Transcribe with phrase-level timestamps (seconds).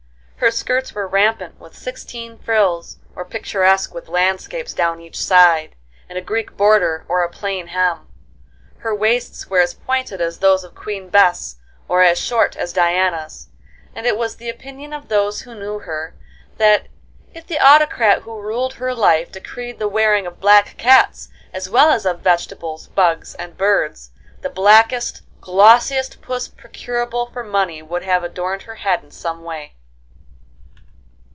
[0.41, 5.75] Her skirts were rampant with sixteen frills, or picturesque with landscapes down each side,
[6.09, 8.07] and a Greek border or a plain hem.
[8.79, 13.49] Her waists were as pointed as those of Queen Bess or as short as Diana's;
[13.93, 16.15] and it was the opinion of those who knew her
[16.57, 16.87] that
[17.35, 21.91] if the autocrat who ruled her life decreed the wearing of black cats as well
[21.91, 24.09] as of vegetables, bugs, and birds,
[24.41, 29.75] the blackest, glossiest Puss procurable for money would have adorned her head in some way.